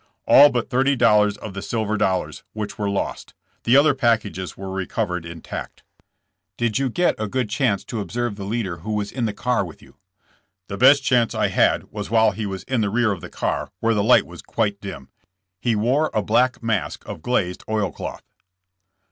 [0.27, 3.35] *'A11 but thirty dollars of the silver dollars, which were lost.
[3.65, 5.83] The other packages were recovered intact.
[6.57, 6.57] ''154 JKSSE JAMES.
[6.73, 9.63] Did you get a good chance to observe the leader who was in the car
[9.63, 9.97] with you?'
[10.43, 13.69] * "The best chance I had was while he was in the rear of the car,
[13.79, 15.09] where the light was quite dim.
[15.59, 18.23] He wore a black mask of glazed oilcloth."